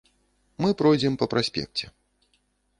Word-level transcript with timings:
Мы 0.65 0.69
пройдзем 0.79 1.13
па 1.21 1.29
праспекце. 1.35 1.85